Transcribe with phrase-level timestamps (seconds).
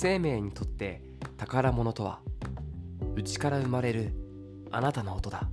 [0.00, 1.02] 生命にとって
[1.38, 2.20] 宝物とは
[3.16, 4.12] 内から生まれる
[4.70, 5.48] あなたの音だ。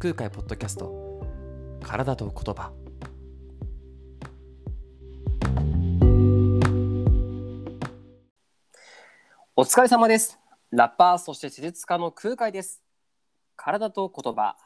[0.00, 1.22] 空海ポッドキャスト
[1.80, 2.72] 体と言葉。
[9.54, 10.40] お疲れ様です。
[10.72, 12.82] ラッパーそして施術家の空海です。
[13.54, 14.56] 体と言葉。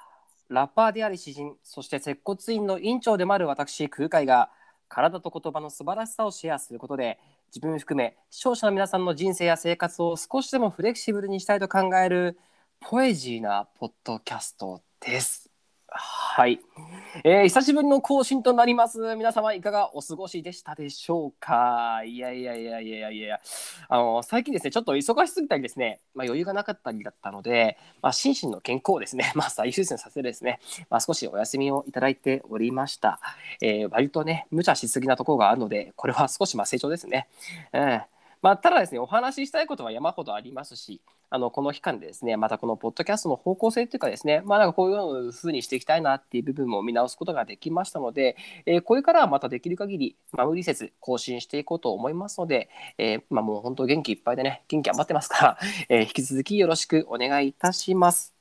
[0.49, 4.49] ラッパーであり詩人そして接骨院の院長でもある私空海が
[4.89, 7.19] 体と言葉の素晴らしさをシェアすることで
[7.55, 12.39] 自分含め視聴者の皆さんの人生や生活を少しでもフレキシブルにしたいと考える
[12.81, 15.52] ポエジーなポッドキャストです。
[15.95, 16.61] はい、
[17.25, 18.99] えー、久しぶりの更新となります。
[19.17, 22.03] 皆様いかがお過ごしでしたでしょうか？
[22.05, 23.41] いやいやいやいやいや
[23.89, 33.21] あの最近ですねちょっと忙しすぎたりですね、まあ、余裕がなかったりだったので、まあ、心身の健康をですね、 まあ、最優先させてですね、まあ、少しお休みをいただいておりました、
[33.61, 37.29] えー、割とね無茶しすぎなところがあるのでこれは少しまあ成長ですね、
[37.73, 38.03] うん。
[38.43, 52.69] まあ、ただですね、お話ししたいことは山ほどありますし、あのこの期間でですね、またこのポッドキャストの方向性というかですね、まあ、なんかこういうふうにしていきたいなっていう部分も見直すことができましたので、えー、これからはまたできる限り、まあ、無理せず更新していこうと思いますので、
[52.99, 58.32] えー、まあ、もう本当元気いっぱいでね、元気余ってますから、えー、引き続きよろしくお願いいたします。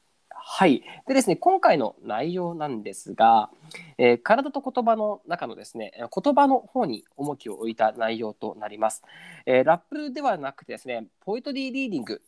[0.54, 0.84] はい。
[1.08, 3.50] でですね、今回の内容なんですが、
[3.98, 9.02] えー、体と言葉の中のですね、言葉の方に重きを置いた内容となります。
[9.46, 12.22] えー、ラップではなくてですね、ポエトリーリーディング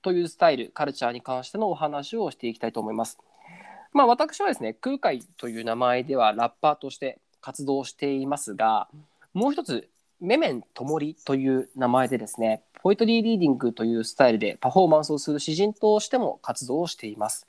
[0.00, 3.18] というスタイル、カルチャーに関してのお話をしていきたいと思います。
[3.92, 8.88] まあ、私はですね、空海という名前ではラッパーとして活動していますが、
[9.34, 9.86] もう一つ、
[10.18, 17.46] メメントモリという名前でですね、ポエトリーリーディングというスタイルでパフォーマンスをする詩人としても活動をしています。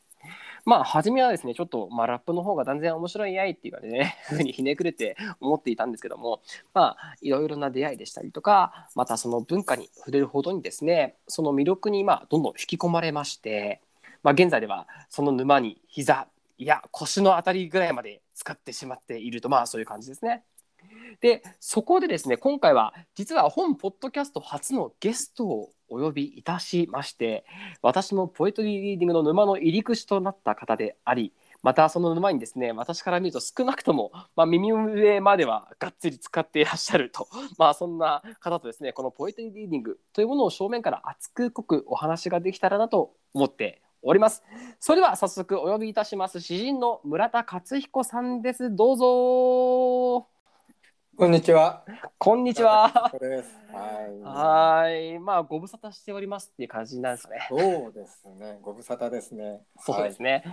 [0.67, 6.41] まあ、初めはですね、ちょっと、まあ、ラップの方が断然面白いやいっていうかね、ふうにひねくれて思っていたんですけども、
[6.73, 13.79] まあ、いろいろな出会いでしたりとか、またその文化に触れるほどにですね、その魅力に、まあ、どんどん引き込まれまして、
[14.23, 16.27] まあ、現在では、その沼に膝、
[16.57, 20.43] いや、腰のあたりぐらいまで使ってしまっていると、まあ、そういう感じですね。
[21.21, 27.45] で、そこでですね、今回は実は本ポッドキャスト初のゲストをお呼びいたしまして、
[27.81, 37.27] 私のポエトリーリーディングの沼の入り口となった方であり、またその沼にですね、私から見ると少なくとも、まあ、耳上まではがっつり使っていらっしゃると、
[37.57, 44.43] まあそんな方とですね、このポエトリーリーディングというものを正面から熱く濃くお話ができたらなと思っております。
[44.79, 46.39] それでは早速お呼びいたします。
[46.41, 48.75] 詩人の村田勝彦さんです。
[48.75, 50.36] どうぞ。
[51.17, 51.83] こんにちは。
[52.19, 52.89] こんにちは。
[52.89, 53.11] は
[54.85, 54.85] い。
[54.85, 55.19] はい。
[55.19, 57.47] まあ、ご無沙汰しておりますっていう感じなんですね。
[57.49, 58.59] そうですね。
[58.61, 59.63] ご無沙汰ですね。
[59.79, 60.43] そうですね。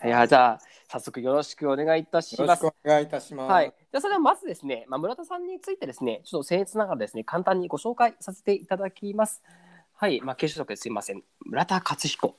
[0.00, 2.66] はい、いや、じゃあ、早速よろしくお願いいたします。
[2.66, 3.50] お願いいたします。
[3.50, 3.68] はい。
[3.68, 9.42] じゃあ、それではまずですね、まあ、村田さんについてですね、ちょっと僭越ながらですね、簡単にご紹介させていただきます。
[9.94, 10.20] はい。
[10.20, 11.22] まあ、継承ですいません。
[11.46, 12.36] 村田勝彦。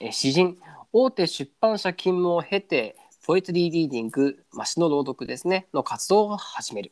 [0.00, 0.58] え詩人、
[0.92, 6.90] 大手出版社勤務を経て、ポエトリーリーディング、まあ、詩の朗読ですね、の活動を始める。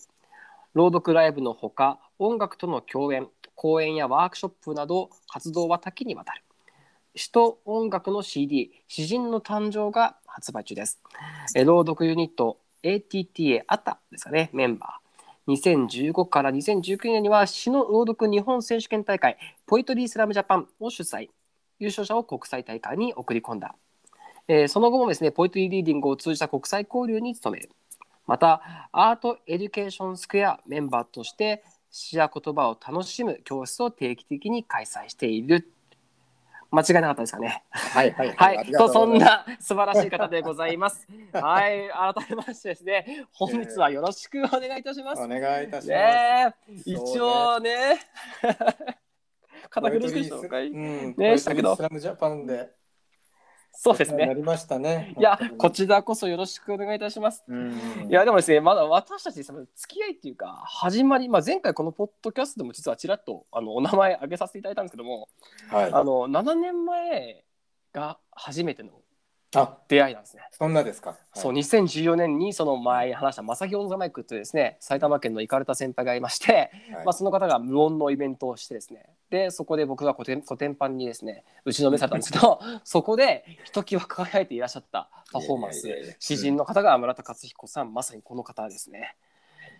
[0.74, 6.42] 朗読ライブのほか音楽との共演講演やワークショップなど活動は多岐にわたる。
[7.14, 11.02] 詩と音楽の CD「詩人の誕生」が発売中です。
[11.66, 15.52] 朗読ユニット ATTA アタですかねメンバー。
[15.52, 21.28] 2015から2019年には詩の朗読日本選手権大会ポイトリースラムジャパンを主催
[21.80, 23.74] 優勝者を国際大会に送り込んだ、
[24.48, 27.70] えー、その後もですねポイトリーリーディングを通じた国際交流に努める。
[28.26, 35.70] またアートエデュケーションスクエアメンバーとして詩や言葉を楽しむ教室を定期的に開催している
[36.70, 37.64] 間違いなかったですかね？
[37.70, 38.56] はいはいはい。
[38.56, 41.06] はい、とそんな素晴らしい方でございます。
[41.34, 41.90] はい。
[41.90, 45.20] 改めましてですね、本日はよろしくお願いいたします。
[45.20, 45.90] お願いいたします。
[45.90, 46.54] ね、
[46.86, 47.98] 一応ね、
[49.68, 51.76] 堅苦しく紹介、ね、したけど。
[51.76, 52.70] スラムジャパンで
[53.74, 54.26] そうですね。
[54.26, 55.14] なりましたね。
[55.18, 57.42] いや、こちらこそよろしくお願いいたします。
[58.08, 65.28] いや、でもですね、まだ私たち、その付き合いっていうか、始まり、まあ、前回このポッドキャストでも実はちらっとあのお名前挙げさせていただいたんですけども、
[65.70, 67.44] はい、あの7年前
[67.92, 68.92] が初めての
[69.54, 70.42] あ出会いなんですね。
[70.52, 71.10] そんなですか。
[71.10, 89.16] はい、そう2014年にその前話した正木オンザマイクというですね埼玉県の行かれた先輩がいまして、はい、まあその方が無音のイベントをしてですねでそこで僕がコテコテンパンにですね打ちのめされたんですけど そこでひときわ輝いていらっしゃったパフォーマンス詩人の方が村田勝彦さんまさにこの方ですね。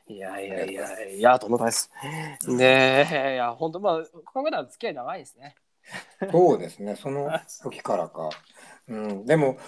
[0.09, 1.91] いやいやいやいやとんでもないです。
[2.57, 4.03] でいや本当まあ
[4.33, 5.55] 考えたら付き合い長いですね。
[6.31, 7.31] そうですねその
[7.63, 8.31] 時からか。
[8.89, 9.59] うん、でも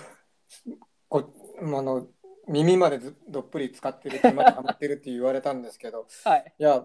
[1.09, 2.07] こあの
[2.49, 6.85] 耳までどっぷり使ってる手間がはまってるって言われたんですけど、 はい、いや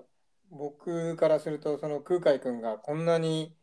[0.49, 3.55] 僕からするとその空海君がこんなに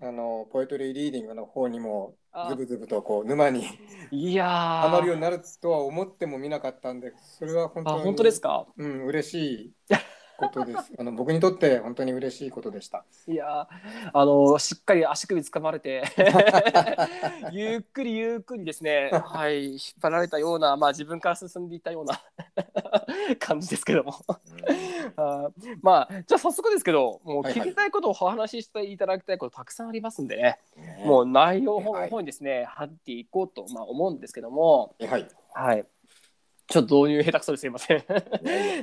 [0.00, 2.48] あのポエトリーリーディングの方にもあ。
[2.50, 3.64] ズブズブとこう沼に
[4.10, 4.48] いやー。
[4.48, 8.66] ハマるようになるとは思ってもみなかったんでそれは本当にあ本当ですか？
[8.76, 9.72] うん嬉しい
[10.36, 10.92] ことです。
[10.98, 13.04] あの僕にとって本当に嬉しいことでした。
[13.28, 16.04] いやーあのしっかり足首掴まれて
[17.52, 22.20] ゆっくりゆっくりですねはい引っ張られたようなまあ自分から進んでいったような
[23.38, 24.14] 感じですけども。
[25.16, 27.68] あーまあじゃあ早速ですけどもうはいはい。
[27.68, 31.02] 聞きたいことをお話ししていただきたいことたくさんありますんでね、ね。
[31.04, 34.94] もう内容のはい方にですね入っていこうとまあ思うんですけども。
[35.00, 35.28] はい。
[35.52, 35.86] はい
[36.66, 38.04] ちょっと導入下手くそですいません。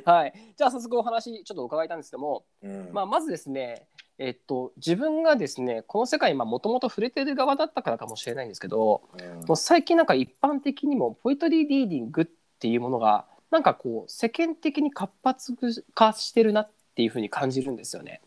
[0.05, 0.33] はい。
[0.55, 2.89] じゃあ早速お話ちょっと伺いたんですけどもうん。
[2.91, 3.87] まあ、まずですね、
[4.17, 9.47] えっと、自分がですねこの世界もともと触れてる側だったからかもしれないんですけどうん。
[9.47, 12.25] もう最近なんか一般的にもポエトリーリーディングっ
[12.59, 15.55] ていうものがなんかこう世間的に活発
[15.93, 18.21] 化してるなっていうふうに感じるんですよね。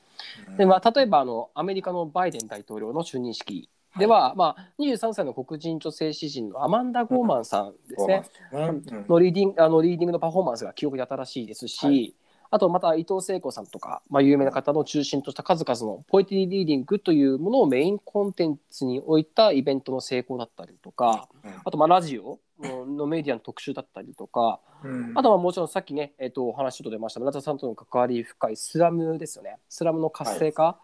[0.57, 3.69] でまあ、例えばあのアメリカのバイデン大統領の就任式
[3.99, 8.23] では、まあ、23歳の黒人女性詩人のアマンダ・ゴーマンさんですね。
[8.53, 8.83] うん。
[9.09, 12.15] のリーディングあのリーディングのパフォーマンスが記憶に新しいですし、はい
[12.55, 21.29] あとまた伊藤聖子さんとか、まあ、有名な方の中心とした数々のポエトリーリーディングというものをメインコンテンツに置いたイベントの成功だったりとか
[21.65, 25.13] あとまあラジオのメディアの特集だったりとかうん。
[25.17, 27.21] あとはもちろんさっきね、えっとお話ちょっと出ました。
[27.21, 29.57] 村田さんとの関わり深いスラムですよね。
[29.69, 30.79] スラムの活性化、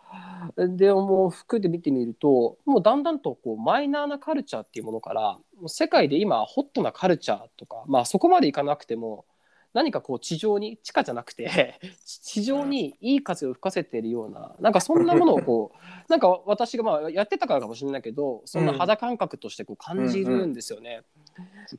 [0.56, 9.26] でもう含めて見てみるともうだんだんとこうマイナーなカルチャーっていうものから世界で今ホットなカルチャーとか、まあ、そこまでいかなくても
[9.72, 15.76] 何かこう地上に地下じゃなくて 地上にいい風を吹かせているようななんかそんなものをこう
[16.10, 21.02] なんか私がまあやってたからかもしれないけどそんな肌感覚としてこう感じるんですよね。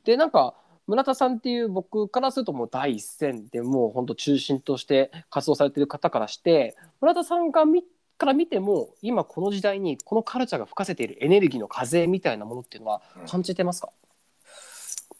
[0.04, 0.54] でなんか
[0.86, 7.84] 村田さんっていう僕からするともう第一線でもう本当中心として活動されてる方からして村田さんが見
[8.18, 13.90] から見ても今この時代にこのカルチャーが吹かせているエネルギーの風みたいなものっていうのは感じてますか、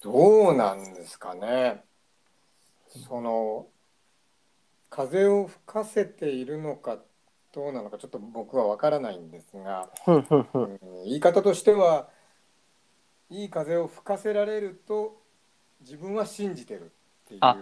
[0.02, 1.82] どうなんですかね。
[2.98, 3.66] その
[4.90, 6.98] 風を吹かせているのか
[7.52, 10.24] どうなのかちょっと僕は分からないんですが、うんん
[11.04, 12.08] 言い方としては
[13.30, 15.20] いい風を吹かせられると
[15.80, 16.84] 自分は信じてるっ
[17.28, 17.56] ていうあ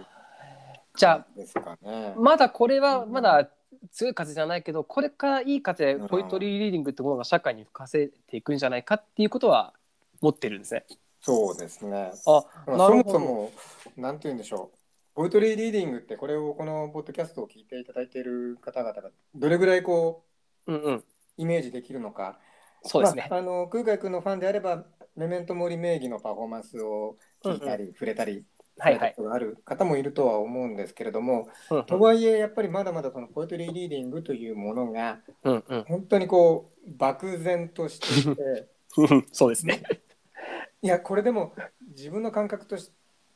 [0.95, 2.13] じゃあですかね。
[2.17, 3.49] まだこれはまだ
[3.91, 9.73] 強い風じゃないけどこれからいい風うんポイトリーリーディングってものが社会に吹かせていくんじゃないかっていうことは
[10.21, 10.85] 持ってるんですね。
[11.21, 12.11] そうですね。
[12.25, 13.51] あまあそもそも
[13.95, 14.80] なんて言うんでしょう。
[15.13, 20.23] ポエトリーリーディングってこれをこのポッドキャストを聞いていただいている方々がどれぐらいこ
[20.67, 21.03] ううんうん
[21.37, 22.39] イメージできるのか。
[22.83, 23.27] そうですね。
[23.29, 24.85] まあ、あの空海君のファンであれば
[25.15, 28.43] メメントモリ名義のパフォーマンスを聞いたり、触れたり
[28.77, 29.15] はいはい。
[29.31, 38.67] ある方もいるとは思うんですけれども、うんうんとはいえやっぱりまだまだそのポエトリーリーディングというものがうんうん本当にこう漠然としていて
[38.97, 39.83] うんそうですね。
[40.81, 41.53] いやこれでも
[41.89, 42.91] 自分の感覚とし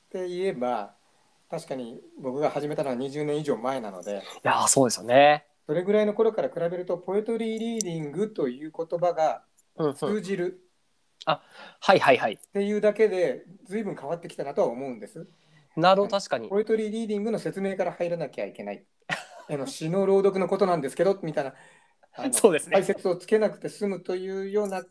[0.10, 0.95] て言えば
[1.50, 5.45] 確かに僕が始めたのは20年以上前なのでいやーそうですよね。
[5.65, 9.44] それぐらいの頃から比べるとポエトリーリーディングという言葉が
[9.77, 10.62] うんうん、通じる
[11.25, 11.42] は
[11.95, 12.33] いはいはい。
[12.33, 15.27] っていうだけで随分変わってきたなとは思うんです。
[15.75, 16.47] なるほど確かに。
[16.47, 18.86] ポエトリーリーディングの説明から入らなきゃいけない。
[19.50, 21.53] あの詩の朗読のことなんですけどみたいな
[22.31, 24.84] そうですね解説をつけなくて済むというような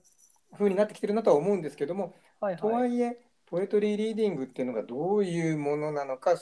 [0.57, 6.35] 風になってきてるなとは思うんですけども、はいとはいえポエトリーリーディングっていうのがどういうものなのか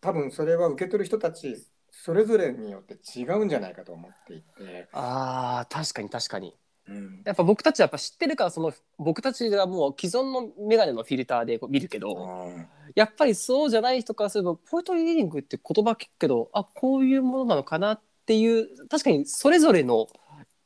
[0.00, 1.56] 多分それは受け取る人たち
[1.90, 6.54] それぞれによって違うんじゃないかと思っていて、ああ確かに確かに。
[6.88, 7.22] うん。
[7.24, 20.06] やっぱ僕たちはやっぱ知ってるからその僕たちがもう既存のメガネのフィルターでこう見るけど、うんやっぱりそうじゃない人からすればポエトリーリーディングって言葉聞くけどあこういうものなのかなっていう確かにそれぞれの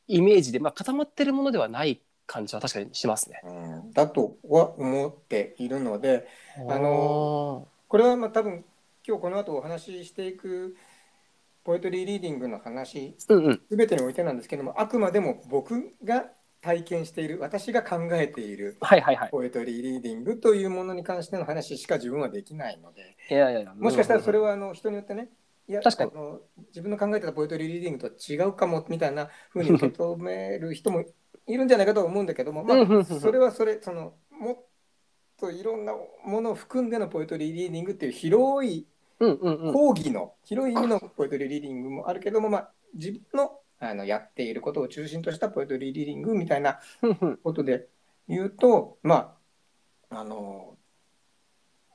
[0.07, 3.41] イメージで、まあ、固まってるものではない感じは確かにしますね。
[3.45, 3.51] う
[3.89, 6.29] んだとは思っているので
[6.69, 8.65] あのこれはまあ多分
[9.07, 10.77] 今日この後お話ししていく
[11.65, 16.27] ポエトリーリーディングの話うんうん全てにおいてなんですけどもあくまでも僕が
[16.63, 19.31] 体験している私が考えているはいはいはい。
[19.31, 25.31] ポエトリーリーディングというものに関しての話しか自分はできないのでいやいやいやもしかしたらそれは、はあの人によってね
[25.69, 31.05] いや確かにあの自分の考えてたポエトリーリーディングとは違うかもみたいな風に受け止める人も
[31.51, 34.57] いるんじゃないかとは思うんだけども、まあ、それはそれそのもっ
[35.39, 38.87] といろんなものを含んでのポエトリーリーディングっていう広い
[39.19, 43.53] 講義の広い意味のポエトリーリーディングもあるけども、まあ、自分の
[43.83, 46.81] あのやっていることを中心としたポエトリーリーディングみたいな
[47.43, 47.89] ことで
[48.29, 49.35] 言うとま
[50.11, 50.77] ああの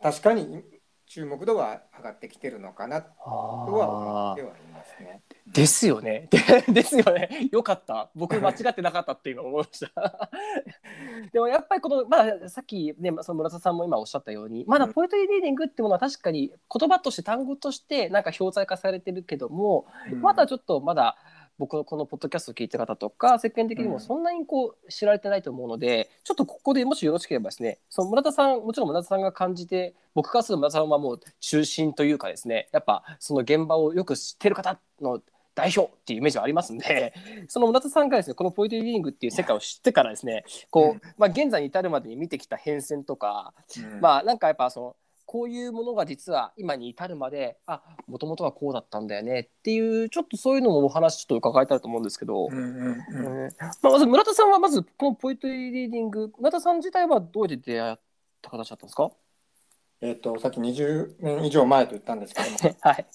[0.01, 0.63] 確かに
[1.07, 5.21] 注目度は上がってきてるのかなとは思あってはいますね。
[5.47, 6.27] ですよね。
[6.31, 6.39] で
[6.73, 7.49] ですよね。
[7.51, 8.09] よかった。
[8.15, 10.29] 僕間違ってなかったって今思いました。
[11.31, 21.17] でもやっぱりこの、まあ、さっきね、その村田さんも今おっしゃったように、まだポエトリーリーディングっていうものは確かに言葉として単語としてなんか標材化されてるけども、うんまだちょっとまだ
[21.57, 23.91] 僕のこのポッドキャストを聞いてる方とか世間的にうん。
[23.91, 35.21] もそんなにこう知られてないと思うので、ちょっとここでもしよろしければですねその村田さんもちろん村田さんが感じて僕からすると村田さんはもう中心というかですねやっぱその現場をよく知ってる方の
[35.55, 37.13] 代表っていうイメージはありますんで
[37.47, 41.01] その村田さんがですねこのポエトリーリーディングっていう世界を知ってからですねこう、うん。
[41.17, 44.01] まあ、現在に至るまでに見てきた変遷とか、うん。
[44.01, 53.45] まあなんかやっぱそのこういうものが実は今に至るまであもともとはこうだったんだよねっていうちょっとそういうのもお話ちょっと伺いたいと思うんですけど、うんうんうん。
[53.45, 53.51] えー
[53.81, 57.95] まあ、まず村田さんはまずこのポエトリーリーディング村田さん自体はどうやって出会っ
[58.41, 59.11] た形だったんですか？
[60.01, 62.75] えっ、とさっき20年以上前と言ったんですけども。
[62.81, 63.05] はい。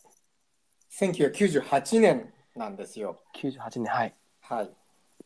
[0.93, 3.21] 1998年なんですよ。
[3.37, 4.14] 98年はい。
[4.40, 4.71] はい、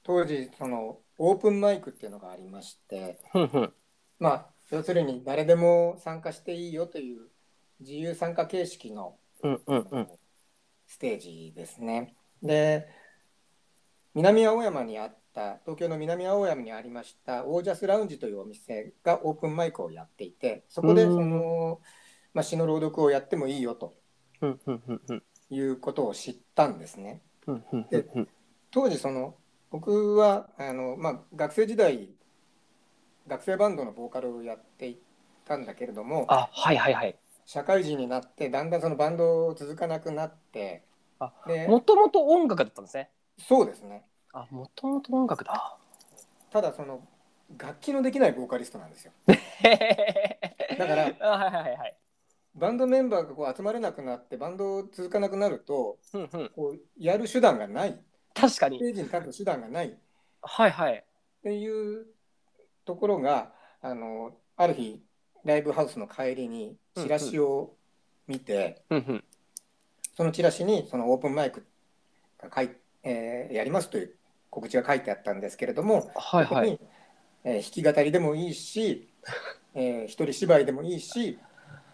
[0.03, 3.19] 当時そのオープンマイクっていうのがありまして。
[3.33, 3.73] ふんふん。
[4.19, 7.29] まあ要するに誰でも参加していいよという
[7.81, 9.17] 自由参加形式の
[10.87, 12.15] ステージですね。
[12.43, 12.89] で
[14.15, 21.81] 南青山にあった東京の南青山にありましたオージャスラウンジというお店がオープンマイクをやっていてそこでうんその、
[22.33, 23.95] まあ、詩の朗読をやってもいいよと
[25.51, 27.23] いうことを知ったんですね。
[27.45, 28.29] ふんふんふんふん
[28.71, 29.35] 当時その
[29.71, 32.11] 僕はあの、まあ、学生時代
[33.27, 34.99] 学生バンドのボーカルをやってい
[35.45, 37.17] たんだけれどもあはいはいはい。
[37.47, 40.83] 社会人になってだんだんそのバンドを続かなくなって
[41.19, 43.11] あでもともと音楽だったんですね？
[43.39, 44.05] そうですね。
[44.33, 45.77] あもともと音楽だ。
[46.51, 47.01] ただその
[47.59, 49.13] 楽器のできないボーカリストなんですよ。
[50.79, 51.97] だからあはいはいはいはい。
[52.55, 56.51] バンドメンバーがこう集まれなくなってバンド続かなくなるとふんふん。
[56.55, 58.01] こうやる手段がない。
[58.35, 58.79] 確かに。
[58.79, 59.89] ステージに立つ手段がない。
[59.89, 59.95] っ
[60.43, 61.05] はいはい。
[61.43, 61.69] てい
[62.01, 62.07] う
[62.85, 65.03] ところがあのある日
[65.45, 67.75] ライブハウスの帰りにチラシを
[68.27, 69.25] 見て、ふんふん。
[70.17, 71.67] そのチラシにそのオープンマイク
[72.41, 72.71] が書い、
[73.03, 74.15] えーやりますという
[74.49, 76.47] 告知が書いてあったんですけれども、はいはい。
[76.47, 76.81] そこに、
[77.45, 79.09] えー弾き語りでもいいし、
[79.75, 81.39] えー一人芝居でもいいし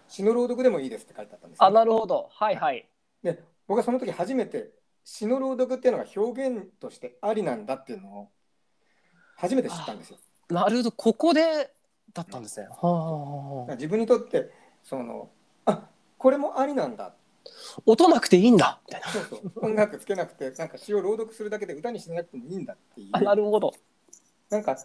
[0.06, 2.28] 詩の朗読でもいいですって書いてあったんです、ね、あなるほど。
[2.30, 2.86] はいはい。
[3.22, 4.70] で僕はその時初めて
[5.04, 8.28] 詩の朗読っていうのが表現としてありなんだっていうのを
[9.36, 10.18] 初めて知ったんですよ。
[10.50, 11.70] なるほどここで
[12.12, 12.66] だったんですね。
[12.68, 14.50] はあはあはあ自分にとって
[14.82, 15.30] その
[15.64, 15.88] あ
[16.18, 17.14] これもありなんだ。
[17.86, 18.80] 音なくていいんだ。
[18.86, 19.08] みたいな。
[19.08, 19.52] そうそう。
[19.64, 23.08] 音楽つけなくてなんか詩を朗読するだけで歌にしなくてもいいんだっていう。
[23.12, 23.72] あなるほど。
[24.50, 24.76] なんか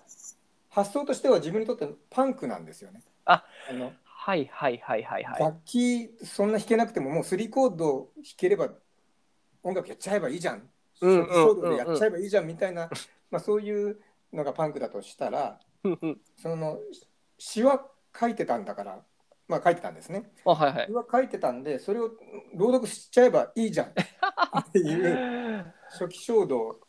[0.70, 3.02] 発想としては自分にとってパンクなんですよね。
[3.26, 5.40] あのはいはいはいはいはい。
[5.40, 8.70] 楽器そんな弾けなくてももう3コード弾ければ
[9.64, 10.70] 音楽やっちゃえばいいじゃん。
[11.02, 12.90] うんうん初期衝動でやっちゃえばいいじゃんみたいな、
[13.30, 14.00] まあ、そういう
[14.34, 15.60] のがパンクだとしたら
[16.38, 16.80] その
[17.38, 17.86] 詩は
[18.18, 19.00] 書いてたんだから、
[19.48, 20.32] まあ、書いてたんですね。
[20.46, 20.88] あはいはい。
[20.88, 22.12] 詩は書いてたんでそれを
[22.56, 23.88] 朗読しちゃえばいいじゃん。
[23.88, 23.92] っ
[24.72, 26.80] ていう初期衝動。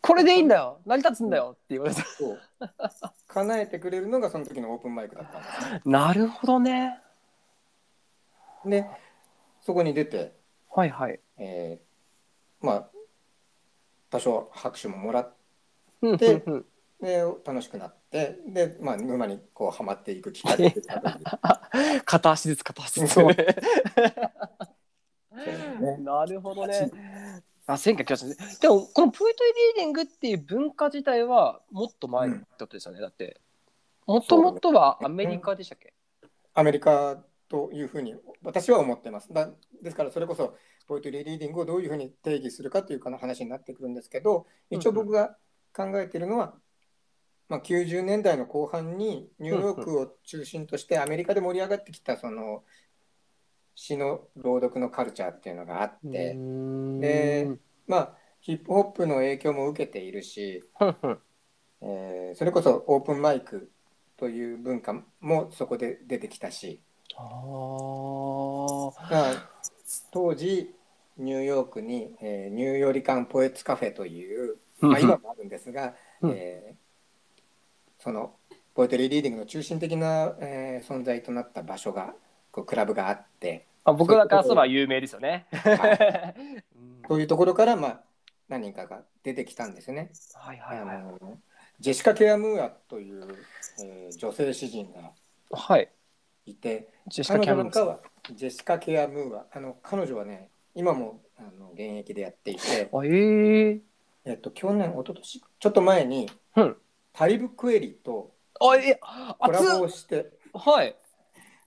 [0.00, 0.80] これでいいんだよ。
[0.86, 1.52] 成り立つんだよ。
[1.54, 2.02] って言われた。
[2.02, 2.36] を
[3.26, 5.82] 叶えてくれるのがその時のオープンマイクだったんですね。
[5.84, 7.00] なるほどね。
[8.64, 8.86] で
[9.60, 10.36] そこに出て、
[10.70, 11.20] はいはい。
[11.38, 11.88] えー
[12.60, 12.90] まあ
[14.10, 15.34] 多少拍手ももらっ
[16.00, 16.18] ふん。
[16.18, 16.66] ふ
[17.00, 20.74] で楽しくなってで、まあ、沼にこうはまっていくきっかけ
[22.04, 23.36] 片足ずつ片足ずつね
[26.00, 26.90] なるほどね。
[27.68, 33.00] あ、1998でも、このポエトリーリーディングっていう文化自体はもっと前ってことですよね。
[33.00, 33.40] だって、
[34.06, 35.92] もともとはアメリカでしたっけ、
[36.54, 39.32] アメリカというふうに私は思ってます。
[39.32, 39.50] だ
[39.82, 43.94] ですからそれこそポエトリーリーディングをどういうふうに定義するかというかの話になってくるん。
[43.94, 45.36] ですけど一応僕が
[45.78, 46.54] 考えているのは、
[47.48, 52.64] まあ、90年代の後半にニューヨークを中心としてアメリカで盛り上がってきたその
[53.74, 56.34] 詩の朗読のカルチャーっていうのがあって、
[57.00, 60.64] でで、まあヒップホップの影響も受けているし、
[61.80, 63.70] えーそれこそオープンマイク
[64.16, 66.82] という文化もそこで出てきたし、
[70.10, 70.74] 当時
[71.16, 76.88] ニューヨークに、えーニューヨリカンポエツカフェという、まあ、今もあるんですが、うんえー
[78.00, 78.36] その
[78.74, 82.14] ポエトリーリーディングの中心的な、えー存在となった場所が
[82.52, 85.46] こうクラブがあってあ僕らからすれば有名ですよね。
[85.52, 86.34] は
[86.76, 88.00] うんそういうところから、まあ、
[88.48, 90.12] 何人かが出てきたんですね。
[90.34, 91.04] はいはいはい。
[91.80, 93.26] ジェシカ・ケアムーアという、
[93.82, 95.12] えー女性詩人が
[95.50, 95.88] はい。
[96.46, 98.00] いてジェシカ・彼女なんかは
[98.32, 103.80] ジェシカ・ケア・ムーアあの彼女はね今もあの現役でやっていて、あええ
[104.28, 105.42] えっと、去年一昨年？
[105.58, 106.76] ちょっと前にうん。
[107.14, 109.00] タリブ・クエリとあえ
[109.38, 110.94] コラボをしてはい。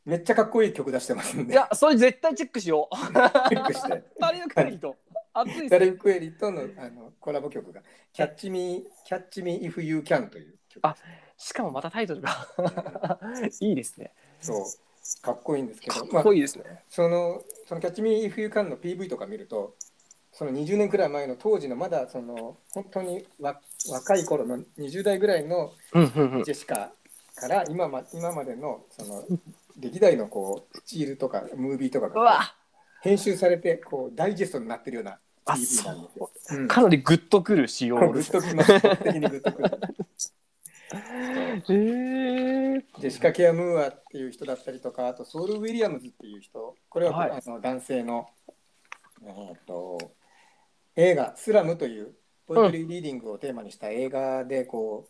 [0.06, 2.96] めっちゃかっこいい曲出してますんでいやそれ絶対チェックしよう。
[2.96, 4.04] チェックして。
[4.20, 4.96] タリのクリと。
[5.34, 7.82] 熱いっすタリブ・クエリとのあのコラボ曲が
[8.14, 10.86] 「キャッチ・ミー・キャッチ・ミー・イフ・ユー・キャン」という曲。
[10.86, 10.96] あ
[11.38, 12.48] しかもまたタイトルが。
[13.62, 14.14] いいですね。
[14.40, 14.66] そう。
[15.22, 19.76] かっこいいんですけかっど、まあこいいですね、そのそのキャッチミー・イフ・ユー・カンの PV とか見ると
[20.34, 23.60] その20年くらい前の当時のまだその本当にわ
[23.90, 26.92] 若い頃の20代ぐらいのジェシカ
[27.36, 29.24] から今ま今までのその
[29.80, 32.56] 歴代のこうスチールとかムービーとかが
[33.02, 36.32] 編集されてこうダイジェストになってるようなあ PV なんですよ。
[36.52, 36.58] う。
[36.60, 36.68] ん。
[36.68, 37.98] かなりグッとくる仕様。
[37.98, 38.74] グッですときます。
[38.74, 39.70] 僕的にグッとくる。
[40.92, 47.32] へえジェシカ・ケア・ムーアっていう人だったりとか、あとソウル・ウィリアムズっていう人、これは、はい。
[47.32, 48.28] あの男性の、
[49.24, 49.98] えー、と
[50.96, 52.16] 映画「スラム」という
[52.48, 55.08] ポエトリーリーディングをテーマにした映画でこ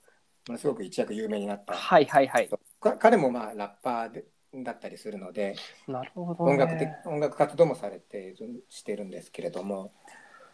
[0.47, 2.49] うものすごく一躍有名になった、はいはいはい。
[2.79, 5.55] か彼もまあラッパーでだったりするので
[5.87, 8.35] なるほど、ね、音楽的音楽活動もされて
[8.69, 9.93] してるんですけれども、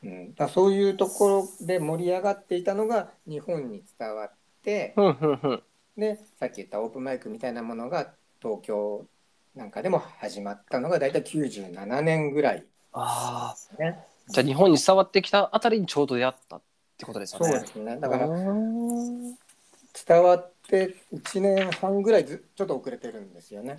[0.04, 5.64] うん、だそういうところで盛り上がっていたのが日本に伝わって、ふんふんふん。
[5.98, 9.08] でさっき言ったオープンマイクみたいなものが東京
[9.56, 13.98] なんかでも始まったのが大体97年ぐらいああね。
[14.30, 16.62] じゃあ日本に伝わってきたあたりにちょうど出会ったっ
[16.98, 17.46] てことですよね。
[17.48, 17.98] そうですね。
[17.98, 23.78] だから伝わって1年半ぐらいずちょっと遅れてるんですよね。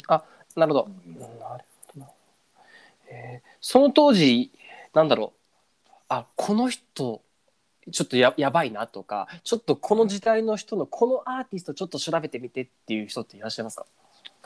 [0.57, 0.89] なるほど。
[1.07, 2.11] うんなるほどな、
[3.11, 4.53] えーその当時
[4.95, 5.39] なんだろう。
[6.09, 7.23] あこの人
[7.91, 13.87] ちょっとややばいなとかちょっとこの時代の人のこのアーティストちょっと調べてみてっていう人っていらっしゃいますか、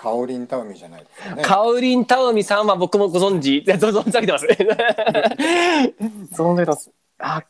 [0.02, 1.42] カオリンタウミじゃないですかね。
[1.44, 3.62] カオリン・タウミさんは僕もご存知。
[3.70, 4.46] 存じ上げてます。
[4.50, 4.56] 存じ
[6.36, 7.44] 上げてますあ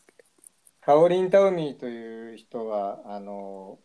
[0.82, 3.78] カオリンタウミという人はあの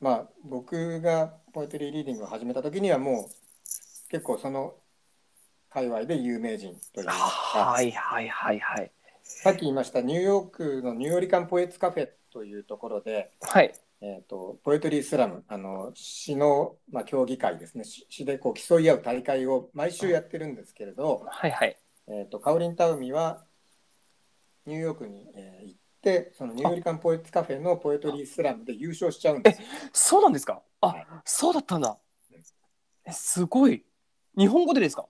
[0.00, 3.28] まあ僕がポエトリーリーディングを始めた時にはもう
[4.10, 4.74] 結構その
[5.70, 8.90] 界隈で有名人というか、はいはいはいはい。
[9.22, 13.72] さっき言いましたニューヨークのニューヨリカンポエツカフェというところで、はい
[14.04, 17.84] えー、とポエトリースラムあの詩の、まあ、競技会ですね。
[17.84, 21.76] 詩詩でこう競い合う大会を毎週やってるんですけれど、はいはい。
[22.08, 23.44] えー、とカオリン・タウミは
[24.66, 29.62] ニューヨークに、えー行ってそのニューヨリカンポエツカフェのポエトリースラムで優勝しちゃうんです。
[29.62, 29.68] よ。
[29.92, 30.60] そうなんですか？
[30.80, 31.06] あ、はい。
[31.24, 31.96] そうだったんだ。
[33.06, 33.84] えすごい。
[34.36, 35.06] 日本語でですか？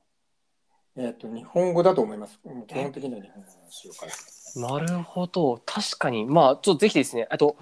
[0.97, 2.39] えー、と日本語だと思います。
[2.45, 4.15] うん基本的には日本語の詩を書いて
[4.61, 5.63] なるほど。
[5.65, 6.27] 確かに。
[6.27, 7.27] まあちょっとぜひですね。
[7.31, 7.57] あと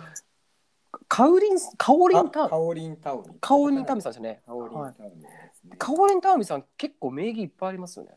[1.09, 3.35] カウリンカオリンタウあカオリン・タウミ。
[3.41, 5.77] カオリンタウミさんですねカオリン・タウミですね。
[5.79, 8.13] カオリンタウミさん結構名義いっぱいありますよね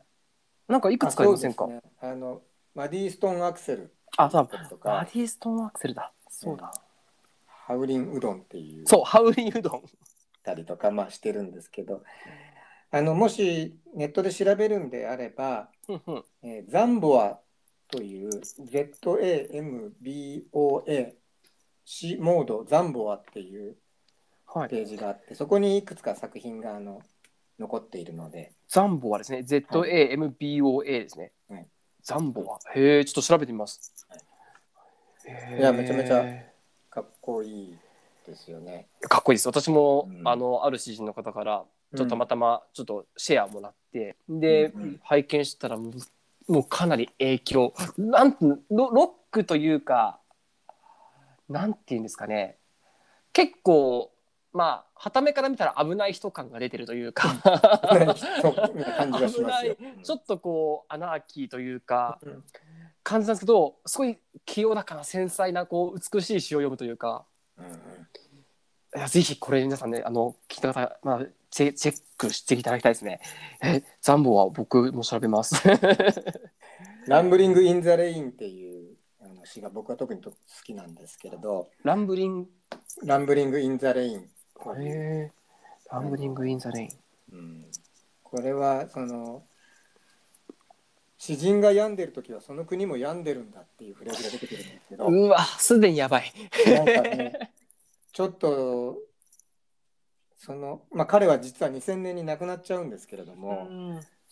[0.68, 2.42] なんかいくつかありませんかあそうですねあの
[2.74, 6.72] マディ・ストーン・アクセルあそうとバかディストーンアクセルだそうだ、
[7.46, 9.82] ハウリン・うどんっていうそうハウリンうどん
[10.42, 12.02] たりとか、まあ、してるんですけど
[12.90, 15.68] あのもしネットで調べるんであれば、
[16.42, 17.38] えーザンボア
[17.88, 19.84] という ZAMBOA
[21.84, 23.76] シモードザンボアっていう
[24.46, 24.68] はい。
[24.68, 27.02] ページがあってそこにいくつか作品があの
[27.58, 28.52] 残っているので。
[28.68, 29.38] ザンボはですね。
[29.38, 31.66] ZAMBOA ですね、はい。
[32.02, 35.58] ザンボはへえちょっと調べてみます、はい。
[35.58, 36.24] いやめちゃめちゃ
[36.90, 37.76] かっこいい
[38.26, 38.88] ですよね。
[39.02, 39.48] かっこいいです。
[39.48, 40.28] 私も、うん。
[40.28, 41.64] あのある詩人の方から
[41.96, 45.00] ちょっとたまたまちょっとシェアもらって、で、うんうん。
[45.02, 45.90] 拝見したらも
[46.48, 47.72] うもうかなり影響。
[47.98, 48.38] なんて
[48.70, 50.18] ロロックというか
[51.48, 52.58] なんていうんですかね
[53.32, 54.10] 結構
[54.52, 57.28] まあ傍目から見たら危ない人感が出てるというか
[57.90, 58.12] 危な
[59.64, 59.76] い。
[60.02, 62.44] ちょっとこうアナーキーというかうん
[63.04, 67.26] 感じなんですけどすごい清らかな繊細なこう美しい詩を読むというか
[69.08, 73.20] ぜひこれ皆さんねあの聞いた方、まあ、チェチェックしていただきたいですね。
[73.62, 75.54] えザンボは僕も調べます。
[77.06, 78.73] Rambling in the Rain っていうあ
[79.34, 84.18] の詩が僕は特にと好きなんですけれど、 Rambling？Rambling in the Rain。
[84.18, 86.88] へーランブリングインザレイン。
[87.32, 87.66] うん
[88.22, 89.44] これはその
[91.18, 96.32] 詩人が病んでる時はその国も病んでるんだっていうフレーズが出てくるんですけど、うわすでにやばい。
[96.66, 97.52] なんかね、
[98.12, 98.98] ちょっと
[100.36, 103.68] そのまあ彼は実は2000年に亡くなっちゃうんですけれども、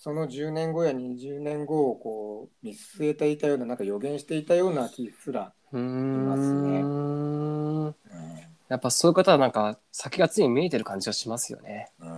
[0.02, 6.82] その10年後や20年後をこう見据えていたようななんか予言していたような気すら、うーますね。
[6.82, 7.94] ん。
[8.68, 11.92] やっぱそういう方はなんか先がついに見えてる感じがしますよね。
[12.00, 12.08] うん。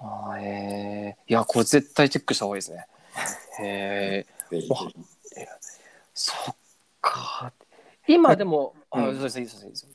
[0.00, 2.86] あーえー、いやこれ絶対チェックした方がいいですね。
[3.60, 4.94] へえ ぜひぜひ。
[6.12, 6.56] そっ
[7.00, 7.54] か。
[8.06, 9.02] 今でも、うん。
[9.02, 9.88] あそうですいいですいいです。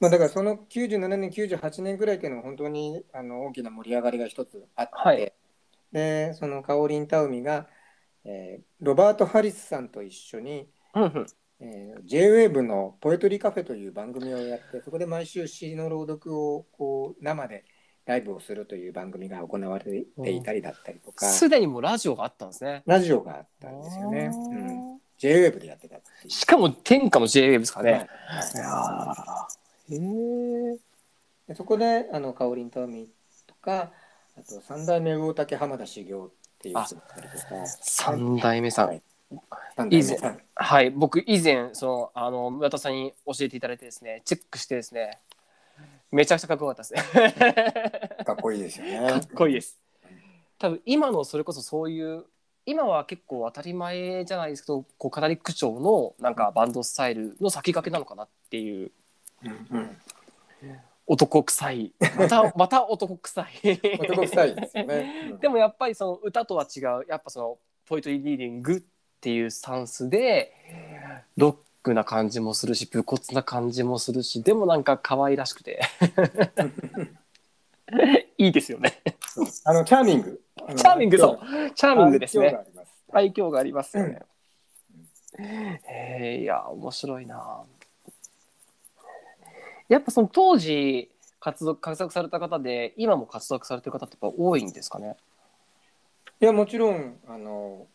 [0.00, 5.30] まあ、だからその97年98年ぐらいっていうのは本当にあの大きな盛り上がりが一つあって、はい
[5.92, 7.68] でそのカオリン・タウミが、
[8.24, 11.26] えーロバート・ハリスさんと一緒に、うんうん。
[11.60, 17.64] えー J-WAVE の「ポエトリーカフェ」という番組をやってそこで毎週詩の朗読をこう生で
[18.06, 22.82] ライブをするという番組が行われていたりだったりとか、すでにもうラジオがあったんですね。
[22.86, 24.30] ラジオがあったんですよね。
[24.32, 28.04] うん、J-WAVE でやってたしかも天下の JWAVE ですかね、はい
[29.90, 30.78] へえ
[31.48, 33.08] でそこであのカオリン・タウミ
[33.46, 33.90] とか
[34.38, 37.66] あと三代目魚竹浜田修行っていう人だったりとか。
[37.66, 39.02] 三代目さん、はい。
[39.76, 40.38] 三代目さん。
[40.54, 45.18] はい、僕以前そのあの村田さんに教えていただいてですねチェックしてですね
[46.10, 48.24] めちゃくちゃかっこよかったですね。
[48.24, 49.10] かっこいいですよね。
[49.10, 49.76] かっこいいです。
[50.58, 52.24] 多分今のそれこそそういう
[52.66, 58.92] 今は結構当たり前じゃないですけどこうカナリック調のなんかバンドスタイルの先駆けなのかなっていう。
[59.42, 59.96] うん
[61.08, 61.92] 男臭い。
[62.18, 63.46] また また男臭い。
[63.98, 65.30] 男臭いですよね。
[65.32, 65.38] うん。
[65.40, 67.06] でもやっぱりその歌とは違う。
[67.08, 68.82] やっぱそのポエトリーリーディングっ
[69.20, 70.52] ていうスタンスで
[71.36, 75.80] ロックな感じもするし武骨な感じもするしでもなんか可愛らしくて。
[78.36, 79.02] いいですよね。
[79.64, 80.42] あのチャーミング。
[80.76, 81.40] チャーミングそう。
[81.74, 82.58] チャーミングですね。
[83.10, 83.96] 愛嬌があります。
[83.96, 84.20] よね、
[85.38, 87.64] えーいや面白いな
[89.88, 95.16] やっぱその当時活動活躍された方で今も活躍されてる方ってやっぱ多いんですかね？
[96.40, 97.86] いやもちろんあの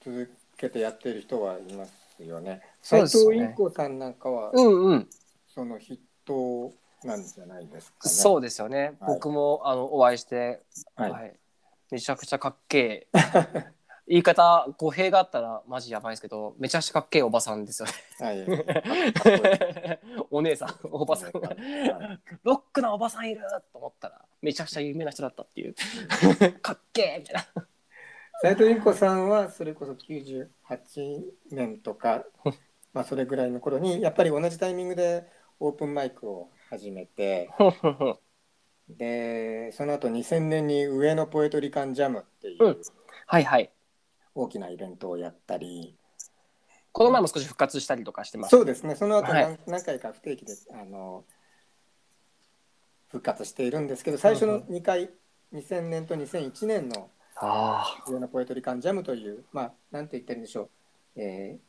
[0.00, 2.62] 続けてやってる人はいますよね。
[2.82, 3.36] 斉そうですよね。
[3.36, 5.08] 藤インコさんなんかはうんうん。
[5.46, 6.72] その筆頭
[7.04, 8.14] なんじゃないですかね。
[8.14, 9.14] そうですよね、はい。
[9.14, 10.62] 僕もあのお会いして、
[10.94, 11.10] はい。
[11.10, 11.36] はい。
[11.90, 13.72] めちゃくちゃかっけえ
[14.08, 17.94] 言い方語弊があったらマジやばいですけどめちゃくちゃかっけえおばさんですよね。
[20.30, 21.32] お姉さんおばさん。
[21.38, 21.56] はい。
[22.42, 25.74] ロックなおばさんいると思ったらめちゃくちゃ有名な人だったっていう。
[26.62, 27.66] かっけえみたいな。
[28.40, 32.24] 斉藤インコさんはそれこそ98年とか、
[32.94, 35.26] まあそれぐらいの頃にやっぱり同じタイミングで
[35.60, 37.50] オープンマイクを始めて
[38.88, 42.80] でその後2000年に上野ポエトリカンジャムっていううん。
[43.26, 43.70] はいはい
[44.38, 45.96] 大きなイベントをやったり、
[46.92, 48.50] この前も少し復活したりとかしてます。
[48.50, 48.94] そうですね。
[48.94, 49.42] その後はい。
[49.42, 51.24] 何,、何回か不定期であの
[53.08, 55.10] 復活しているんですけど最初の2回
[55.52, 60.70] 2000年と2001年のあ上野ポエトリカンジャムというまあなんて言ってるんでしょ
[61.16, 61.68] う、えー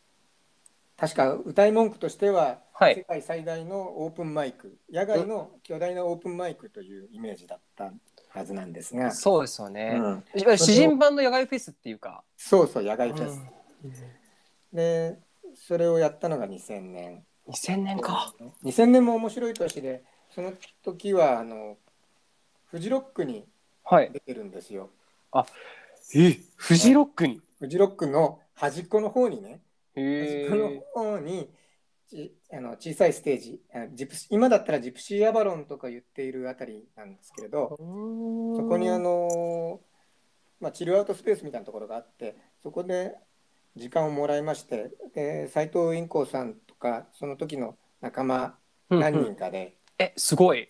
[0.99, 2.95] 確か歌い文句としては、あはい。
[2.95, 7.93] 世界最大のオープンマイク野外の巨大なオープンマイクというイメージだった
[8.29, 9.99] はずなんですが、そうですよね、
[10.35, 10.57] うん。
[10.57, 13.41] 詩人版の野外フェスっていうか、そうそう野外フェス、
[13.83, 13.93] うん。
[14.73, 15.19] で
[15.55, 17.25] それをやったのが2000年。
[17.47, 18.33] 2000年か。
[18.63, 21.77] 2000年も面白い年でその時はあの
[22.65, 23.45] フジロックに
[23.83, 24.11] はい。
[24.13, 24.91] 出てるんですよ。
[26.13, 27.41] えフジロックに？
[27.59, 29.61] フジロックの端っこの方にね。
[29.95, 31.49] へ端っこの方にち
[32.51, 39.79] あの小さいステージあジプシ今だったらジプシーアバロンとか言っているあたりなんですけれどそこにあの、
[40.59, 43.15] まあ、チルアウトスペースみたいなところがあってそこで
[43.75, 48.55] 時間をもらいましてで斉藤インコさんとかその時の仲間
[48.89, 50.69] 何人かでえすごい。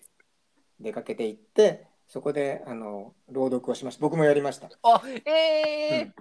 [0.79, 4.01] 出かけて行ってそこであの朗読をしました。
[4.01, 4.69] 僕もやりました。
[4.81, 6.11] あえー。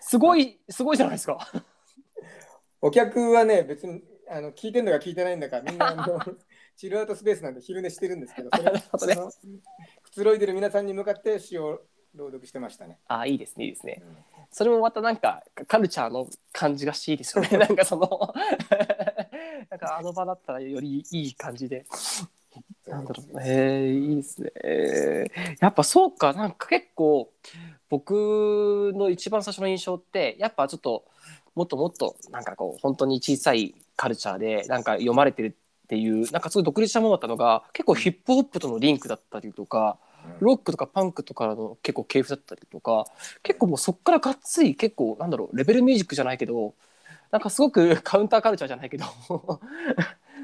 [0.00, 1.50] すごいすごいじゃないですか
[2.84, 6.20] お客はね別にあの聞いてんだか聞いてないんだかみんなあの
[6.76, 9.16] チルアウトスペースなんで昼寝してるんですけどそれなるほどね。
[10.02, 11.80] くつろいでる皆さんに向かって詩を
[12.14, 12.98] 朗読してましたね。
[13.08, 14.02] あいいですねいいですね。
[14.50, 17.56] それもまたなんかカルチャーの感じがしていいですよね。
[17.56, 18.02] なんかその
[19.70, 21.86] なんかあの場だったらよりいい感じで。
[22.86, 23.40] なんだろう。
[23.40, 24.52] へえいいですね。
[24.62, 27.32] えーやっぱそうかなんか結構
[27.88, 31.06] 僕の一番最初の印象ってやっぱちょっと
[31.54, 39.98] もっともっとなんかこう本当に小さいカルチャーでなんか読まれてるっていうなんかすごい独立したものだったのが結構ヒップホップとのリンクだったりとか
[40.40, 43.04] ロックとかパンクとかの結構系譜だったりとか
[43.42, 46.74] 結構もうそっからがっつり結構なんだろうレベルミュージックじゃないけど
[47.30, 49.04] なんかすごく カウンターカルチャーじゃないけど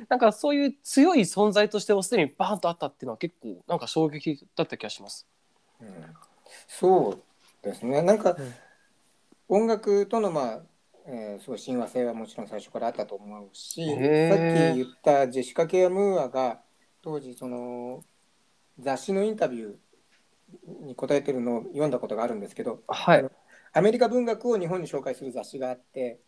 [0.09, 5.27] なんかそういう強い存在としてもすでにバーンとあったっていうのは結構なんか衝撃だった気がします。
[5.81, 5.89] うん。
[6.67, 7.23] そう
[7.63, 8.03] ですね。
[8.03, 8.37] なんか
[9.49, 10.61] 音楽とのまあ、
[11.07, 16.61] えー、そう親和性はもちろん最初からあったと思うしさっき言ったジェシカ・ケア・ムーアが
[17.03, 18.05] 当時その
[18.79, 23.25] 雑誌のインタビューに答えてるのを読んだことがあるんですけどはい。
[23.73, 26.21] アメリカ文学を日本に紹介する雑誌があって。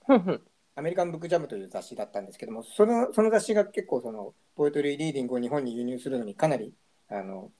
[0.75, 6.73] アメリカン・ブック・ジャムという雑誌だったんですけどもそのその雑誌が結構そのポエトリー・リーディングを日本に輸入するのにかなり
[7.11, 7.51] あの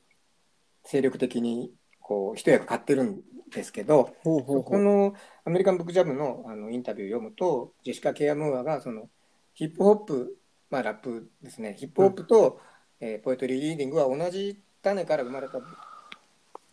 [0.85, 3.21] 精力的にこう一役買ってるん
[3.53, 9.09] ですけどほうほそこのアメリカン・ブック・ジャムのあのインタビューを読むとジェシカ・ケア・ムーアがその
[9.55, 10.37] ヒップホップ、
[10.71, 11.77] まあ、ラップですね。
[11.79, 12.61] ヒップホップと、
[13.01, 15.59] えーポエトリー・リーディングは同じ種から生まれた、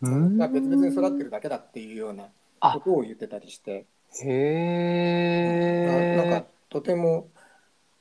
[0.02, 0.36] うん。
[0.36, 2.28] まあ、別々に育ってるだけだっていうような
[2.60, 2.72] あ。
[2.74, 3.86] ことを言ってたりして。
[4.22, 6.16] へえ。
[6.16, 7.28] なんかとても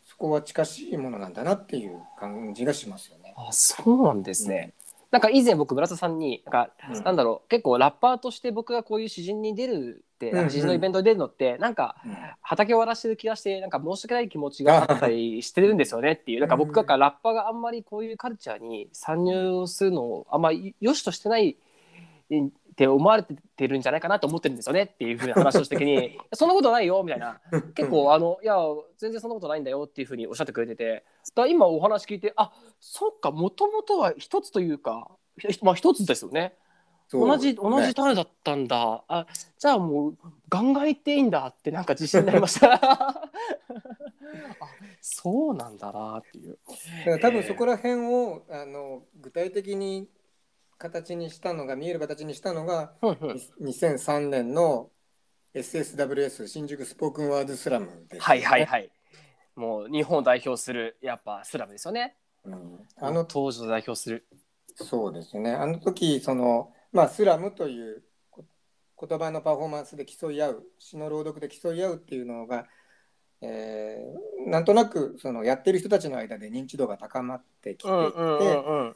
[0.05, 3.33] そこは近しいものなんだなっていう感じがしますよね。
[3.37, 4.73] あ、そうなんですね。
[5.11, 7.03] なんか以前僕村田さんになんか、うん。
[7.03, 12.17] なんだろう結構ラッパーとして僕がこういう詩人に出るって、詩人のイベントに出るのってなんかうん。
[12.41, 21.57] 畑を荒らしてる気がしてなんか申し訳ない気持ちがあったりしてるんですよねっていうなんか僕がラッパーがあんまりこういうカルチャーに参入するのをあんまり良しとしてない
[22.79, 27.41] って思われてるんじゃないかなと思ってるんですよねっていうふうな話をした時に そんなことないよみたいな。
[27.75, 28.55] 結構あのいや
[28.97, 31.03] 全然そんなことないんだよっていうふうにおっしゃってくれてて。
[31.35, 36.55] だ今お話聞いてあそっかもともとは一つというかひまあ一つですよね。
[37.11, 39.03] 同じ同じね種だったんだ。
[39.09, 42.79] あじゃあもうガンガンいっていいんだってなんか自信になりました。
[42.81, 43.29] あ
[45.01, 46.57] そうなんだなっていう。
[46.99, 50.07] だから多分そこら辺をあの具体的に
[50.79, 54.89] 形にしたのが見える形にしたのがうんうん2003年の
[55.53, 58.19] SSWS 新宿スポークンワードスラムです、ね。
[58.21, 58.91] はいはいはい。
[59.55, 62.15] もう日本を代表するやっぱスラムですよね。
[62.45, 62.79] うん。
[62.97, 64.25] ああのの当時を代表する。
[64.75, 65.51] そうですね。
[65.51, 68.45] あの時その、まあ、スラムというこ
[69.01, 72.67] 言葉のパフォーマンスで競い合う詩の朗読で競い合うっていうのが、
[73.41, 78.93] えーなんとなくそのやってる人たちの間で認知度が高まってきていて、うんうんうんうん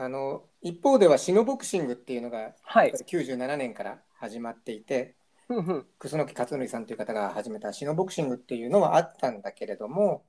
[0.00, 2.92] あの一方では詩のボクシングっていうのがはい。
[2.92, 5.16] 97年から始まっていて
[5.48, 5.84] 楠
[6.26, 10.22] 木勝則さんという方が始めた詩のボクシングっていうのはあったんだけれども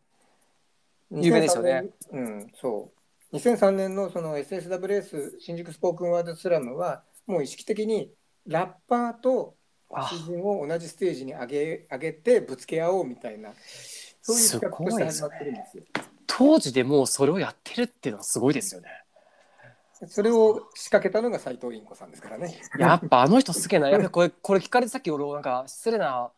[1.11, 1.85] 有名ですよね。
[2.11, 2.91] 2003年うんそ
[3.31, 3.35] う。
[3.35, 8.11] 2003年のその SSWS 新宿スポークンワードスラムはもう意識的に
[8.47, 9.55] ラッパーと
[9.91, 13.53] あ詩人を同じステージに上げ上げてぶつけ合おうみたいな
[14.21, 15.83] そういう企画として始まってるんですよ。
[16.25, 18.87] 当時でもうそれをやってるっていうのはすごいですよね
[20.07, 22.61] それを仕掛けたのが斎藤インコさんですからね。
[22.77, 23.89] やっぱあの人すげえな。
[23.89, 26.31] やっぱこれこれ聞かれてさっき俺なんか失礼な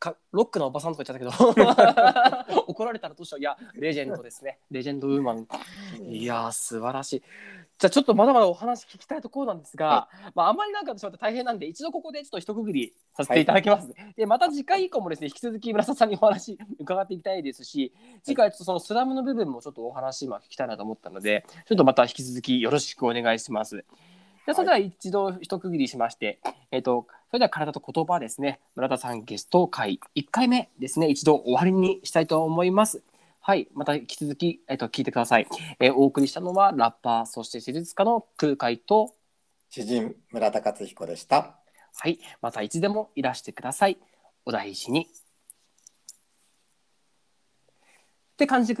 [0.00, 3.40] かロックなおばさんとか言っちゃったけど 怒られたらどうしよう。
[3.40, 4.58] いやレジェンドですね。
[4.70, 5.46] レジェンドウーマン。
[6.02, 7.22] いやー素晴らしい。
[7.78, 13.92] じゃあちょっとまだまだお話聞きたいところなんですが、まああんまりなんか私また大変なんで一度ここでちょっと一区切りさせていただきます。
[14.16, 23.84] でまた次回以降もですね引き続き村田さんにお話 伺っていきたいですし、次回ちょっとそのスラムの部分もちょっとお話今聞きたいなと思ったので、ちょっとまた引き続きよろしくお願いします。
[24.46, 33.02] じゃあそれでは一度一区切りしまして、えっ、と、それでは体と言葉ですね、村田さんゲスト会1回目ですね、一度終わりにしたいと思います。
[33.40, 35.46] はい、また引き続き、えっ、と、聞いてください。
[35.78, 39.14] えーお送りしたのはラッパー、そして施術家の空海と、
[39.68, 41.56] 詩人村田克彦でした。
[41.94, 43.98] はい、またいつでもいらしてください。
[44.44, 45.02] お大事に。
[45.02, 45.06] っ
[48.40, 48.74] て感じで